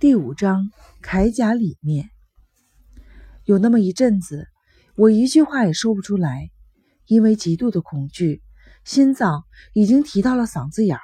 [0.00, 0.70] 第五章
[1.02, 2.08] 铠甲里面，
[3.44, 4.48] 有那么一阵子，
[4.96, 6.50] 我一句话也说不出来，
[7.04, 8.40] 因为极度的恐惧，
[8.82, 9.44] 心脏
[9.74, 11.02] 已经提到了嗓子眼儿。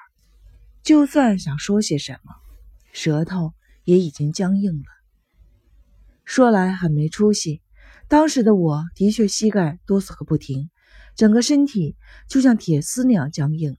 [0.83, 2.33] 就算想说些什么，
[2.91, 3.53] 舌头
[3.85, 4.87] 也已经僵硬了。
[6.25, 7.61] 说来很没出息，
[8.09, 10.71] 当时的我的确膝盖哆嗦个不停，
[11.15, 11.99] 整个身体
[12.31, 13.77] 就像铁丝那样僵硬。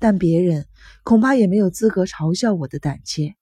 [0.00, 0.66] 但别人
[1.04, 3.36] 恐怕也没有资格嘲笑我的胆怯。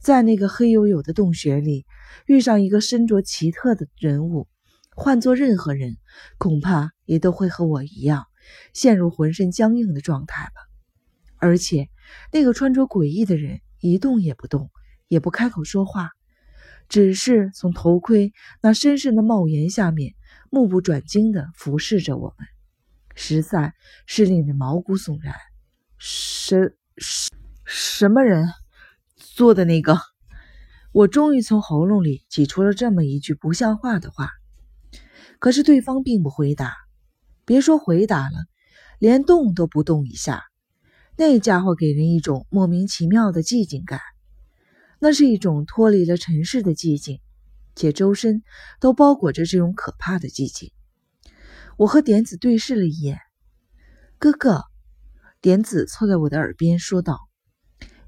[0.00, 1.86] 在那个黑黝黝的洞穴里，
[2.26, 4.48] 遇上一个身着奇特的人物，
[4.94, 5.96] 换做任何人，
[6.38, 8.26] 恐怕也都会和我一样，
[8.72, 10.62] 陷入浑身僵硬的状态吧。
[11.38, 11.88] 而且，
[12.32, 14.70] 那个穿着诡异的人一动也不动，
[15.08, 16.10] 也不开口说话，
[16.88, 18.32] 只是从头盔
[18.62, 20.14] 那深深的帽檐下面，
[20.50, 22.46] 目不转睛地俯视着我们，
[23.14, 23.74] 实在
[24.06, 25.34] 是令人毛骨悚然。
[25.98, 27.30] 什什
[27.64, 28.46] 什么人？
[29.36, 29.98] 做的那个，
[30.92, 34.30] 我终于从喉咙里挤出了这么一句不像话的话。
[35.38, 36.74] 可是对方并不回答，
[37.44, 38.46] 别说回答了，
[38.98, 40.42] 连动都不动一下。
[41.18, 44.00] 那家伙给人一种莫名其妙的寂静感，
[45.00, 47.20] 那是一种脱离了尘世的寂静，
[47.74, 48.42] 且周身
[48.80, 50.72] 都包裹着这种可怕的寂静。
[51.76, 53.18] 我和点子对视了一眼，
[54.18, 54.64] 哥哥，
[55.42, 57.25] 点子凑在我的耳边说道。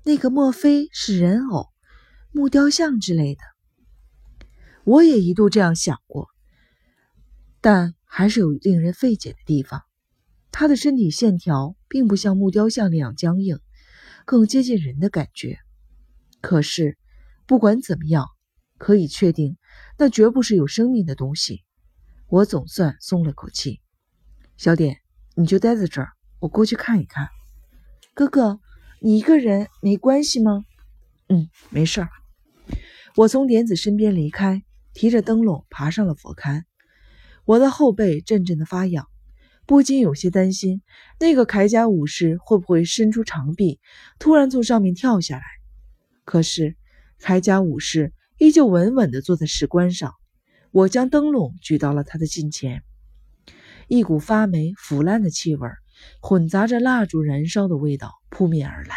[0.09, 1.69] 那个莫非是人偶、
[2.33, 3.43] 木雕像之类的？
[4.85, 6.31] 我也一度这样想过，
[7.61, 9.83] 但还是有令人费解的地方。
[10.51, 13.61] 他的身体线条并不像木雕像那样僵硬，
[14.25, 15.59] 更接近人的感觉。
[16.41, 16.97] 可是
[17.47, 18.29] 不管怎么样，
[18.79, 19.59] 可以确定
[19.99, 21.65] 那绝不是有生命的东西。
[22.29, 23.83] 我总算松了口气。
[24.57, 25.03] 小点，
[25.35, 27.29] 你就待在这儿，我过去看一看。
[28.15, 28.59] 哥哥。
[29.01, 30.65] 你一个人没关系吗？
[31.29, 32.09] 嗯，没事儿。
[33.15, 36.65] 我从莲子身边离开，提着灯笼爬上了佛龛。
[37.45, 39.07] 我的后背阵阵的发痒，
[39.67, 40.83] 不禁有些担心
[41.21, 43.79] 那个铠甲武士会不会伸出长臂，
[44.19, 45.45] 突然从上面跳下来。
[46.25, 46.77] 可是
[47.21, 50.15] 铠甲武士依旧稳稳地坐在石棺上。
[50.71, 52.83] 我将灯笼举到了他的近前，
[53.87, 55.69] 一股发霉腐烂的气味
[56.21, 58.13] 混杂着蜡烛燃烧的味道。
[58.31, 58.95] 扑面而来，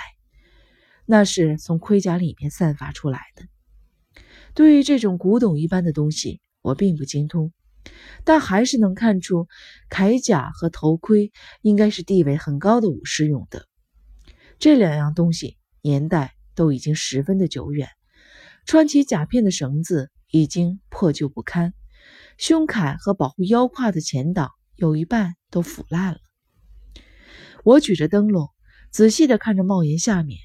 [1.06, 3.46] 那是从盔甲里面散发出来的。
[4.54, 7.54] 对于这种古董一般的东西，我并不精通，
[8.26, 9.48] 但还是能看出
[9.90, 11.32] 铠甲和头盔
[11.62, 13.66] 应该是地位很高的武士用的。
[14.60, 17.88] 这两样东西年代都已经十分的久远，
[18.66, 21.74] 穿起甲片的绳子已经破旧不堪，
[22.38, 26.20] 胸铠和保护腰胯的前挡有一半都腐烂了。
[27.64, 28.50] 我举着灯笼。
[28.92, 30.38] 仔细地看着帽檐下面，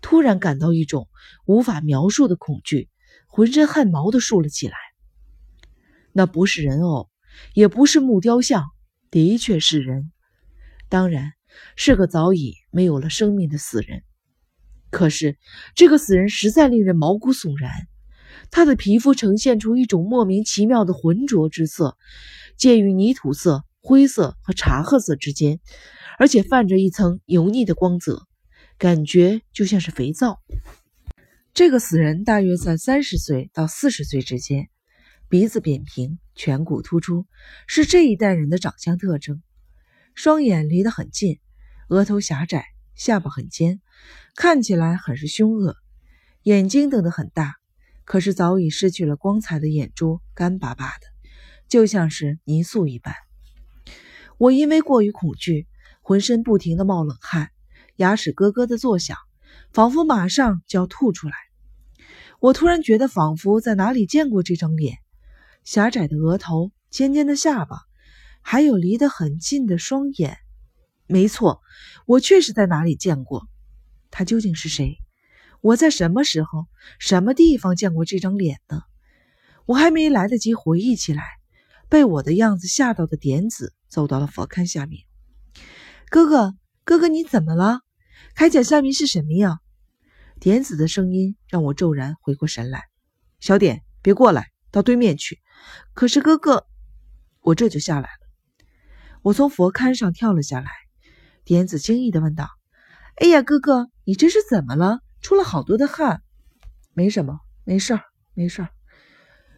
[0.00, 1.06] 突然感到一种
[1.44, 2.88] 无法描述的恐惧，
[3.26, 4.74] 浑身汗毛都竖了起来。
[6.12, 7.10] 那不是人偶，
[7.52, 8.64] 也不是木雕像，
[9.10, 10.12] 的确是人，
[10.88, 11.32] 当然
[11.76, 14.02] 是个早已没有了生命的死人。
[14.88, 15.36] 可是
[15.74, 17.70] 这个死人实在令人毛骨悚然，
[18.50, 21.98] 他的皮肤呈现出一种莫名其妙的浑浊之色，
[22.56, 25.60] 介于泥土色、灰色和茶褐色之间。
[26.18, 28.26] 而且泛着一层油腻的光泽，
[28.78, 30.40] 感觉就像是肥皂。
[31.52, 34.68] 这个死人大约在三十岁到四十岁之间，
[35.28, 37.26] 鼻子扁平，颧骨突出，
[37.66, 39.42] 是这一代人的长相特征。
[40.14, 41.40] 双眼离得很近，
[41.88, 42.64] 额头狭窄，
[42.94, 43.80] 下巴很尖，
[44.36, 45.76] 看起来很是凶恶。
[46.42, 47.54] 眼睛瞪得很大，
[48.04, 51.06] 可是早已失去了光彩的眼珠干巴巴的，
[51.68, 53.14] 就像是泥塑一般。
[54.38, 55.66] 我因为过于恐惧。
[56.06, 57.48] 浑身不停的冒冷汗，
[57.96, 59.16] 牙齿咯咯的作响，
[59.72, 61.34] 仿佛马上就要吐出来。
[62.40, 64.98] 我突然觉得，仿佛在哪里见过这张脸：
[65.64, 67.78] 狭窄的额头，尖尖的下巴，
[68.42, 70.36] 还有离得很近的双眼。
[71.06, 71.62] 没错，
[72.04, 73.48] 我确实在哪里见过。
[74.10, 74.98] 他究竟是谁？
[75.62, 76.66] 我在什么时候、
[76.98, 78.82] 什么地方见过这张脸呢？
[79.64, 81.24] 我还没来得及回忆起来，
[81.88, 85.04] 被我的样子吓到的点子走到了佛龛下面。
[86.14, 87.80] 哥哥，哥哥，你怎么了？
[88.36, 89.58] 铠甲下面是什么呀？
[90.38, 92.84] 点子的声音让我骤然回过神来。
[93.40, 95.40] 小点，别过来，到对面去。
[95.92, 96.68] 可是哥哥，
[97.40, 98.64] 我这就下来了。
[99.22, 100.70] 我从佛龛上跳了下来。
[101.42, 102.48] 点子惊异的问道
[103.20, 105.00] ：“哎呀，哥哥，你这是怎么了？
[105.20, 106.22] 出了好多的汗。”
[106.94, 108.02] 没什么，没事儿，
[108.34, 108.68] 没事儿。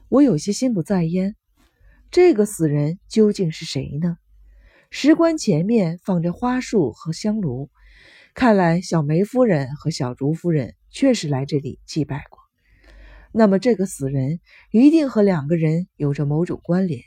[0.08, 1.36] 我有些心不在焉。
[2.10, 4.16] 这个死人究竟是谁呢？
[4.90, 7.70] 石棺前面放着花束和香炉，
[8.34, 12.40] 看来小梅夫人和小竹夫人确实来这里祭拜过。
[13.32, 14.40] 那么这个死人
[14.70, 17.02] 一定和两个人有着某种关联。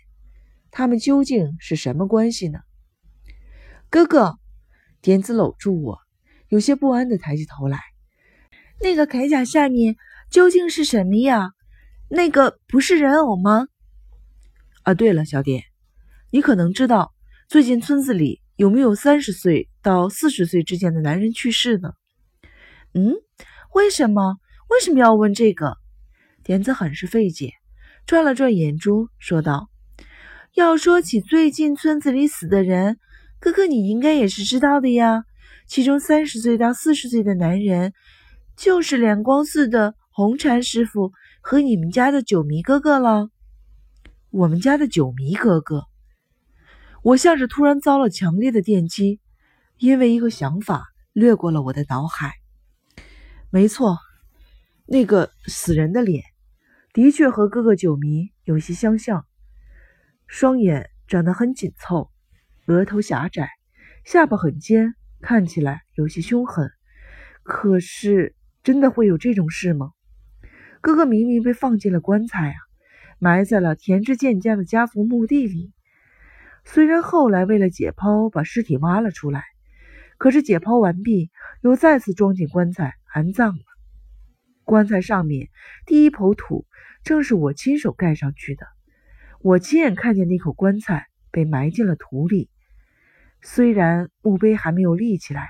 [0.72, 2.60] 他们究竟是什么关系呢？
[3.90, 4.38] 哥哥，
[5.02, 6.00] 点子搂住我，
[6.48, 7.80] 有些不安地抬起头来。
[8.80, 9.96] 那个铠甲下面
[10.30, 11.50] 究竟是什么呀？
[12.08, 13.68] 那个不是人偶吗？
[14.84, 15.64] 啊，对了，小点，
[16.30, 17.14] 你可能知道
[17.50, 21.94] 最近村子里有没有三十岁到四十岁之间的男人去世呢？
[22.94, 23.16] 嗯，
[23.74, 24.36] 为什么？
[24.70, 25.78] 为什么要问这个？
[26.44, 27.54] 田子很是费解，
[28.06, 29.68] 转了转眼珠，说道
[30.54, 33.00] ：“要说起最近村子里死的人，
[33.40, 35.24] 哥哥你应该也是知道的呀。
[35.66, 37.94] 其中三十岁到四十岁的男人，
[38.56, 43.30] 就是两光寺的红禅师傅和你们家的九迷哥哥了。
[44.30, 45.86] 我们家的九迷哥哥，
[47.02, 49.20] 我像是突然遭了强烈的电击，
[49.78, 52.34] 因为一个想法掠过了我的脑海。
[53.50, 53.98] 没错，
[54.86, 56.24] 那个死人的脸。
[56.92, 59.26] 的确和哥哥九迷有些相像，
[60.28, 62.12] 双眼长得很紧凑，
[62.66, 63.50] 额头狭窄，
[64.04, 66.70] 下巴很尖，看起来有些凶狠。
[67.44, 69.92] 可是，真的会有这种事吗？
[70.82, 72.58] 哥哥明明被放进了棺材啊，
[73.20, 75.72] 埋在了田之健家的家族墓地里。
[76.72, 79.44] 虽然后来为了解剖把尸体挖了出来，
[80.20, 81.32] 可是解剖完毕
[81.62, 83.64] 又再次装进棺材安葬了。
[84.66, 85.50] 棺材上面
[85.88, 86.68] 第一抔土。
[87.02, 88.68] 正是我亲手盖上去的。
[89.40, 92.50] 我亲眼看见那口棺材被埋进了土里。
[93.42, 95.50] 虽然墓碑还没有立起来，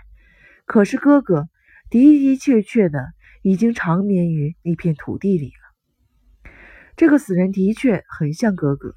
[0.66, 1.50] 可是哥哥
[1.90, 3.08] 的的确确的
[3.42, 6.52] 已经长眠于那片土地里了。
[6.96, 8.94] 这个死人的确很像哥哥。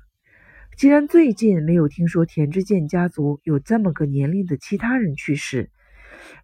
[0.76, 5.70] 既然最近没有听说田之健家族有这么个年龄的其他人去世，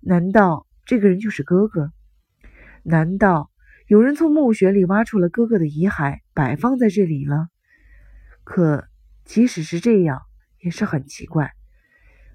[0.01, 1.93] 难道这个人就是哥哥？
[2.83, 3.51] 难道？
[3.87, 7.49] 有人从墓穴里挖出了哥哥的遗骸，摆放在这里了。
[8.45, 8.87] 可
[9.25, 10.21] 即使是这样，
[10.61, 11.53] 也是很奇怪。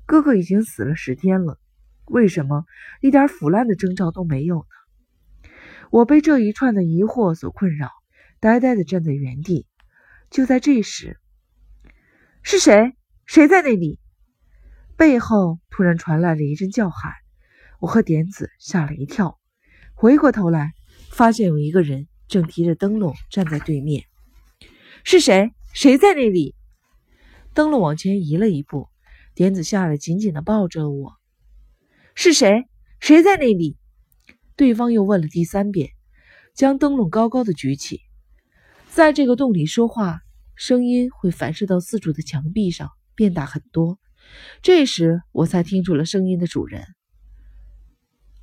[0.05, 1.59] 哥哥已经死了十天了，
[2.05, 2.65] 为什么
[3.01, 5.49] 一点腐烂的征兆都没有呢？
[5.91, 7.91] 我被这一串的疑惑所困扰，
[8.39, 9.67] 呆呆地站在原地。
[10.31, 11.19] 就在这时，
[12.45, 12.93] 是谁？
[13.25, 13.99] 谁在那里？
[14.97, 17.13] 背后突然传来了一阵叫喊，
[17.79, 19.39] 我和点子吓了一跳，
[19.93, 20.73] 回过头来。
[21.09, 24.03] 发现有一个人正提着灯笼站在对面，
[25.03, 25.53] 是谁？
[25.73, 26.55] 谁在那里？
[27.53, 28.89] 灯笼往前移了一步，
[29.35, 31.13] 点子吓得紧紧的抱着我。
[32.15, 32.67] 是谁？
[32.99, 33.77] 谁在那里？
[34.55, 35.91] 对方又问了第三遍，
[36.55, 38.01] 将灯笼高高的举起，
[38.89, 40.22] 在这个洞里说话，
[40.55, 43.99] 声音会反射到四处的墙壁上，变大很多。
[44.61, 46.85] 这时我才听出了声音的主人。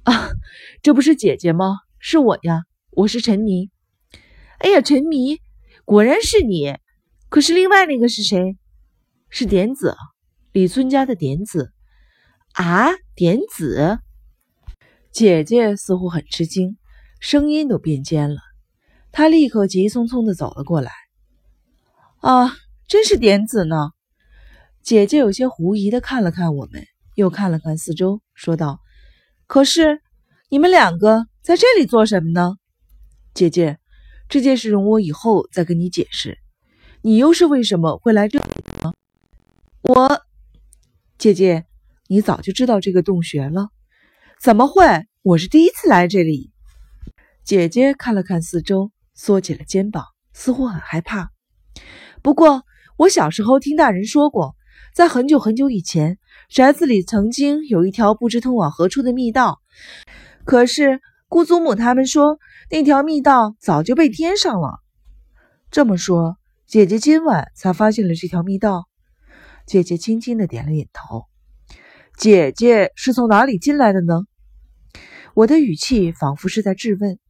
[0.02, 0.30] 啊，
[0.82, 1.76] 这不是姐姐吗？
[1.98, 3.70] 是我呀，我是陈迷。
[4.58, 5.38] 哎呀，陈迷，
[5.84, 6.76] 果然是你。
[7.28, 8.56] 可是另外那个是谁？
[9.28, 9.94] 是点子，
[10.52, 11.72] 李村家的点子。
[12.54, 13.98] 啊，点子。
[15.12, 16.76] 姐姐似乎很吃惊，
[17.20, 18.40] 声音都变尖了。
[19.12, 20.90] 她立刻急匆匆地走了过来。
[22.20, 22.54] 啊，
[22.86, 23.90] 真是点子呢。
[24.82, 28.80] 姐姐有些狐疑地看了看我们，又看了看四周，说道
[29.46, 30.00] ：“可是
[30.48, 32.56] 你们两个。”在这里做什么呢，
[33.32, 33.78] 姐姐？
[34.28, 36.38] 这件事容我以后再跟你解释。
[37.00, 38.44] 你又是为什么会来这里
[38.82, 38.92] 呢？
[39.80, 40.22] 我，
[41.16, 41.64] 姐姐，
[42.08, 43.70] 你早就知道这个洞穴了？
[44.38, 44.84] 怎么会？
[45.22, 46.52] 我是第一次来这里。
[47.42, 50.04] 姐姐看了看四周，缩起了肩膀，
[50.34, 51.30] 似乎很害怕。
[52.22, 52.62] 不过，
[52.96, 54.54] 我小时候听大人说过，
[54.94, 59.60] 在很久很久以前，宅子里曾经有一条不知通往何处的密道，
[60.44, 61.00] 可是。
[61.30, 62.40] 姑祖母他们说，
[62.72, 64.80] 那条密道早就被填上了。
[65.70, 66.36] 这么说，
[66.66, 68.88] 姐姐今晚才发现了这条密道。
[69.64, 71.26] 姐姐轻轻的点了点头。
[72.18, 74.24] 姐姐是从哪里进来的呢？
[75.34, 77.20] 我的语气仿佛是在质问。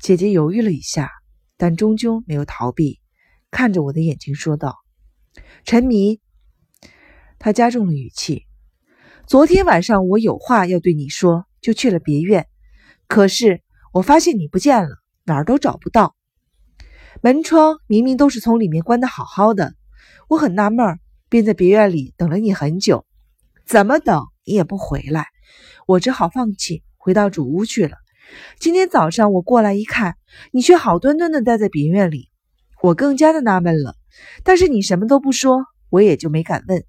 [0.00, 1.10] 姐姐犹豫了一下，
[1.56, 3.00] 但终究没有逃避，
[3.54, 4.78] 看着我的眼睛说道
[5.64, 6.20] ：“陈迷。”
[7.38, 8.46] 他加重了语气
[9.28, 12.48] ：“昨天晚上我有话要对你说，就去了别院。”
[13.06, 14.88] 可是我发现你不见了，
[15.22, 16.16] 哪儿都找不到。
[17.22, 19.74] 门窗明明都是从里面关的好好的，
[20.28, 23.06] 我很纳闷，便在别院里等了你很久，
[23.64, 25.28] 怎么等你也不回来，
[25.86, 27.98] 我只好放弃，回到主屋去了。
[28.58, 30.16] 今天早上我过来一看，
[30.50, 32.30] 你却好端端的待在别院里，
[32.84, 33.96] 我更加的纳闷了。
[34.42, 36.84] 但是你什么都不说，我也就没敢问。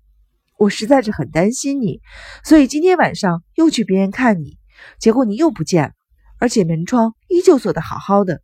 [0.58, 2.02] 我实在是很担心你，
[2.44, 4.58] 所以今天晚上又去别院看你，
[5.00, 5.92] 结果你又不见了。
[6.38, 8.42] 而且门窗依旧锁得好好的，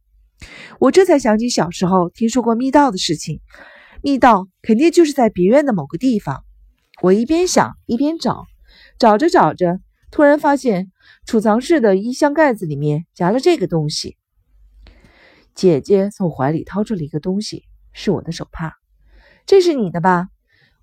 [0.79, 3.41] 我这才想起小时候听说过密道的事情，
[4.01, 6.45] 密道肯定就是在别院的某个地方。
[7.01, 8.45] 我一边想一边找，
[8.97, 10.89] 找着找着，突然发现
[11.25, 14.15] 储藏室的衣箱盖子里面夹了这个东西。
[15.53, 18.75] 姐姐从怀里掏出了一个东西，是我的手帕。
[19.45, 20.27] 这是你的吧？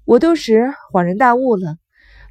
[0.05, 1.77] 我顿时恍然大悟了，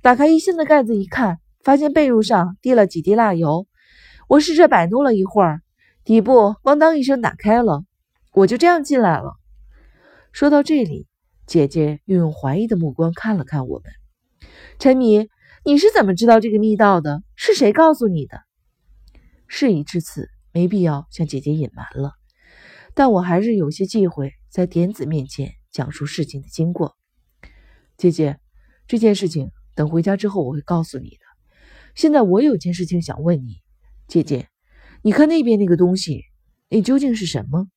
[0.01, 3.67] 打开衣箱的盖子一看，发现被褥上滴了几滴蜡油。
[4.27, 5.61] 我试着摆弄了一会儿。
[6.03, 7.83] 底部咣当一声打开了，
[8.33, 9.35] 我就这样进来了。
[10.31, 11.07] 说到这里，
[11.45, 13.91] 姐姐又用怀疑的目光看了看我们。
[14.79, 15.27] 陈米，
[15.65, 17.23] 你是怎么知道这个密道的？
[17.35, 18.41] 是谁告诉你的？
[19.47, 22.13] 事已至此，没必要向姐姐隐瞒了。
[22.97, 26.97] 但我还是有些忌讳在点子面前讲述事情的经过。
[27.95, 28.39] 姐姐，
[28.87, 31.19] 这件事情等回家之后我会告诉你的。
[31.93, 33.61] 现在我有件事情想问你，
[34.07, 34.47] 姐姐。
[35.03, 36.23] 你看那边那个东西，
[36.69, 37.67] 那究竟是什么？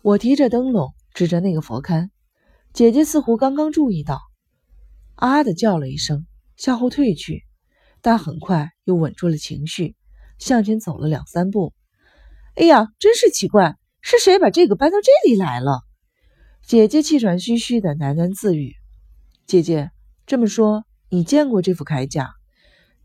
[0.00, 2.10] 我提着灯笼指着那个佛龛，
[2.72, 4.20] 姐姐似乎刚刚注意到，
[5.16, 6.24] 啊的叫了一声，
[6.56, 7.42] 向后退去，
[8.00, 9.96] 但很快又稳住了情绪，
[10.38, 11.74] 向前走了两三步。
[12.56, 15.82] 哎呀，真是奇怪，是谁把这个搬到这里来了？
[16.66, 18.76] 姐姐气喘吁吁的喃喃自语
[19.46, 19.90] ：“姐姐，
[20.26, 22.30] 这么说，你见过这副铠甲？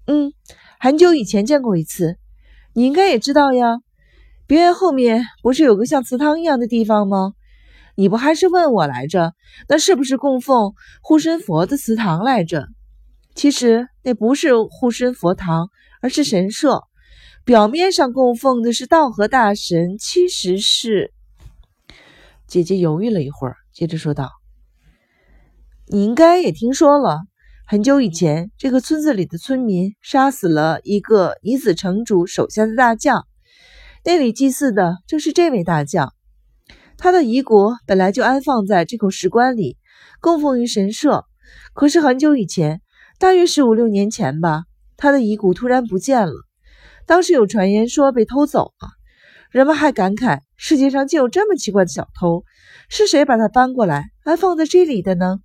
[0.08, 0.32] 嗯，
[0.80, 2.16] 很久以前见过一次。”
[2.74, 3.80] 你应该也知道呀，
[4.48, 7.34] 别院后面不是有个像祠堂一样的地方吗？
[7.96, 9.34] 你不还是问我来着，
[9.68, 12.70] 那是不是供奉护身佛的祠堂来着？
[13.36, 16.84] 其实那不是护身佛堂，而是神社。
[17.52, 21.12] 表面上供奉的是道和大神，其实是……
[22.48, 24.30] 姐姐犹豫了一会儿，接着说道
[25.92, 27.20] ：“你应该也听说了。”
[27.68, 33.28] 很久以前，这个村子里的村民杀死了一个以子城主手下的大将，
[34.06, 36.14] 那里祭祀的正是这位大将。
[36.98, 39.76] 他的遗骨本来就安放在这口石棺里，
[40.22, 41.26] 供奉于神社。
[41.74, 42.82] 可是很久以前，
[43.20, 44.64] 大约是五六年前吧，
[44.96, 46.48] 他的遗骨突然不见了。
[47.12, 48.88] 当时有传言说被偷走了，
[49.50, 52.46] 人们还感慨世界上竟有这么奇怪的小偷。
[52.88, 55.40] 是谁把它搬过来安放在这里的呢？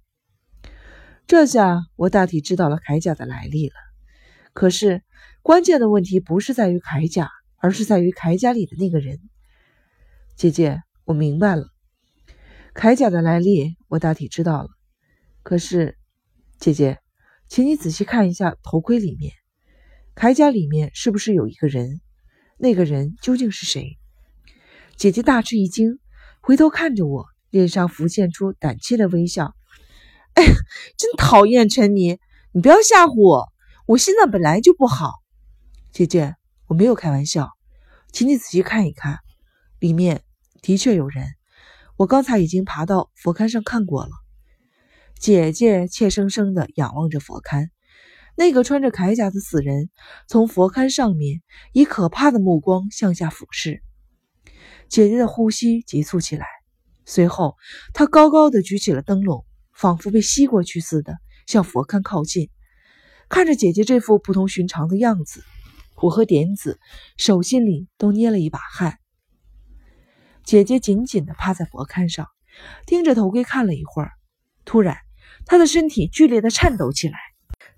[1.26, 3.74] 这下我大体知道了铠甲的来历了。
[4.52, 5.02] 可是
[5.42, 9.18] 关键的问题不是在于铠甲，而是在于铠甲里的那个人。
[10.36, 11.66] 姐姐，我明白了，
[12.76, 14.68] 铠甲的来历我大体知道了。
[15.42, 15.98] 可是，
[16.60, 17.00] 姐姐，
[17.48, 19.32] 请你仔细看一下头盔里面，
[20.16, 22.00] 铠甲里面是不是有一个人？
[22.56, 23.98] 那个人究竟是谁？
[24.96, 25.98] 姐姐大吃一惊，
[26.40, 29.54] 回头看着我，脸上浮现出胆怯的微笑。
[30.32, 30.42] 哎，
[30.96, 32.18] 真讨厌陈妮，
[32.52, 33.52] 你不要吓唬我，
[33.86, 35.12] 我心脏本来就不好。
[35.92, 36.34] 姐姐，
[36.66, 37.50] 我没有开玩笑，
[38.10, 39.18] 请你仔细看一看，
[39.80, 40.22] 里面
[40.62, 41.26] 的确有人。
[41.98, 44.12] 我刚才已经爬到佛龛上看过了。
[45.18, 47.68] 姐姐怯生生地仰望着佛龛，
[48.36, 49.90] 那个穿着铠甲的死人
[50.28, 53.82] 从佛龛上面以可怕的目光向下俯视。
[54.88, 56.46] 姐姐的呼吸急促起来，
[57.04, 57.56] 随后
[57.92, 59.44] 她高高的举起了灯笼。
[59.78, 62.48] 仿佛被吸过去似的，向佛龛靠近。
[63.28, 65.44] 看着姐姐这副不同寻常的样子，
[65.96, 66.80] 我和点子
[67.18, 68.98] 手心里都捏了一把汗。
[70.46, 72.26] 姐姐紧紧地趴在佛龛上，
[72.86, 74.12] 盯着头盔看了一会儿，
[74.64, 74.96] 突然，
[75.44, 77.18] 她的身体剧烈地颤抖起来。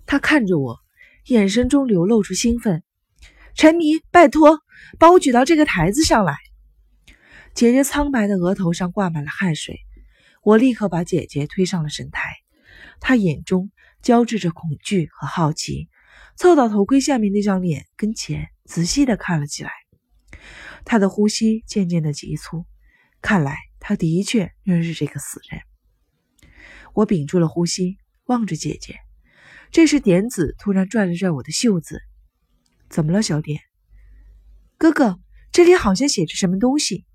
[0.09, 0.79] 他看着我，
[1.25, 2.81] 眼神中流露出兴奋。
[3.53, 4.59] 陈迷，拜托，
[4.97, 6.35] 把我举到这个台子上来。
[7.53, 9.81] 姐姐苍白的额头上挂满了汗水。
[10.41, 12.37] 我立刻把姐姐推上了神台，
[12.99, 13.69] 她眼中
[14.01, 15.89] 交织着恐惧和好奇，
[16.35, 19.69] 凑到头盔下面那张脸跟前，仔细的看了起来。
[20.85, 22.65] 她的呼吸渐渐的急促，
[23.21, 25.61] 看来她的确认识这个死人。
[26.95, 28.95] 我屏住了呼吸，望着姐姐。
[29.71, 32.01] 这时，点子突然拽了拽我的袖子
[32.89, 33.61] ：“怎么了，小点？
[34.77, 35.19] 哥哥，
[35.51, 37.05] 这里好像写着什么东西。”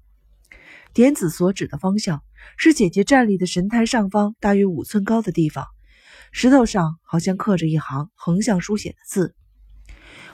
[0.95, 2.23] 点子所指的方向。
[2.59, 5.65] 是姐姐站立的神台上方大约五寸高的地方，
[6.31, 9.35] 石头上好像刻着一行横向书写的字。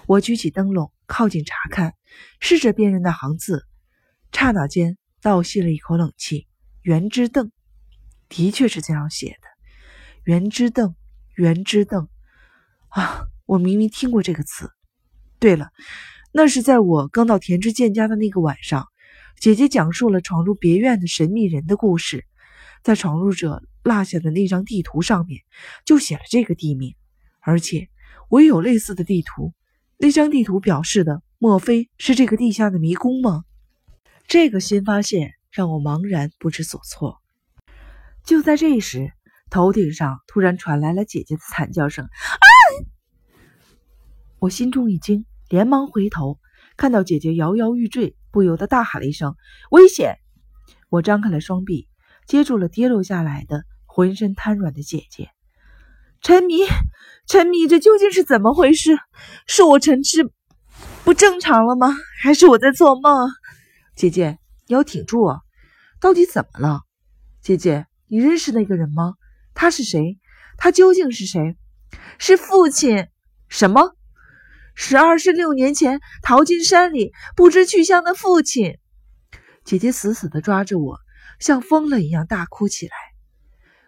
[0.06, 1.94] 我举起灯笼，靠近查看，
[2.40, 3.64] 试着辨认那行字。
[4.32, 6.48] 刹那间，倒吸了一口冷气。
[6.82, 7.52] 圆之凳，
[8.28, 9.46] 的确是这样写的。
[10.24, 10.96] 圆之凳，
[11.40, 12.06] 圆之凳。
[12.88, 14.70] 啊，我明明听过这个词。
[15.38, 15.70] 对了，
[16.32, 18.87] 那是在我刚到田之健家的那个晚上。
[19.40, 22.26] 姐姐讲述了闯入别院的神秘人的故事，
[22.82, 25.40] 在闯入者落下的那张地图上面
[25.87, 26.94] 就写了这个地名，
[27.40, 27.88] 而且
[28.28, 29.54] 我也有类似的地图。
[29.97, 33.44] 那张地图表示的，莫非是这个地下的迷宫吗？
[34.28, 37.23] 这个新发现让我茫然不知所措。
[38.23, 39.11] 就在这时，
[39.50, 42.47] 头顶上突然传来了姐姐的惨叫声：“啊！”
[44.38, 46.38] 我心中一惊，连忙回头，
[46.76, 49.35] 看到姐姐摇摇欲坠，不由得大喊了一声
[49.71, 50.16] ：“危险！”
[50.88, 51.88] 我张开了双臂，
[52.26, 55.28] 接住了跌落下来的、浑身瘫软的姐姐。
[56.23, 56.59] 陈迷，
[57.26, 58.99] 陈迷，这究竟是怎么回事？
[59.47, 60.30] 是我陈痴
[61.04, 61.95] 不正常了吗？
[62.23, 63.30] 还是我在做梦？
[63.95, 65.40] 姐姐，你要挺住啊！
[66.00, 66.83] 到底怎么了？
[67.42, 69.14] 姐姐，你认识那个人吗？
[69.54, 70.19] 他是谁？
[70.57, 71.57] 他究竟是谁？
[72.19, 73.09] 是父亲？
[73.49, 73.97] 什么？
[74.75, 78.78] 十二十六年前逃进山里不知去向的父亲。
[79.64, 80.99] 姐姐死死地抓着我，
[81.38, 82.92] 像疯了一样大哭起来。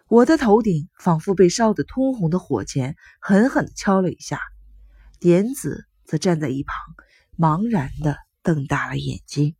[0.07, 4.39] 我的头顶仿佛被烧得通红的火钳狠狠地敲了一下。
[5.19, 6.75] 点子则站在一旁，
[7.37, 9.55] 茫然地瞪大了眼睛。